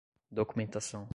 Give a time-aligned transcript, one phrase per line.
[0.31, 1.09] documentação